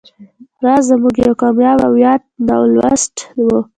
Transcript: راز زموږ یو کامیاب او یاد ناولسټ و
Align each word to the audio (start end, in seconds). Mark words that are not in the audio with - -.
راز 0.63 0.83
زموږ 0.89 1.15
یو 1.25 1.33
کامیاب 1.41 1.79
او 1.87 1.93
یاد 2.05 2.21
ناولسټ 2.47 3.15
و 3.45 3.47